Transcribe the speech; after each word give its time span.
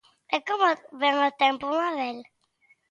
E 0.35 0.37
como 0.47 0.65
vén 1.01 1.15
o 1.27 1.29
tempo, 1.43 1.65
Mabel? 1.79 2.17